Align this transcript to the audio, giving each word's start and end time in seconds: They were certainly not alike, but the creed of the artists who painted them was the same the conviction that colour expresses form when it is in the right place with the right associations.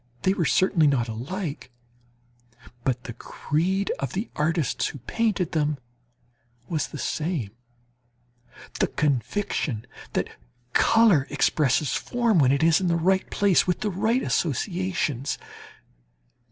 They 0.23 0.33
were 0.33 0.45
certainly 0.45 0.87
not 0.87 1.07
alike, 1.07 1.69
but 2.83 3.03
the 3.03 3.13
creed 3.13 3.91
of 3.99 4.13
the 4.13 4.31
artists 4.35 4.87
who 4.87 4.97
painted 4.97 5.51
them 5.51 5.77
was 6.67 6.87
the 6.87 6.97
same 6.97 7.51
the 8.79 8.87
conviction 8.87 9.85
that 10.13 10.39
colour 10.73 11.27
expresses 11.29 11.93
form 11.93 12.39
when 12.39 12.51
it 12.51 12.63
is 12.63 12.81
in 12.81 12.87
the 12.87 12.95
right 12.95 13.29
place 13.29 13.67
with 13.67 13.81
the 13.81 13.91
right 13.91 14.23
associations. 14.23 15.37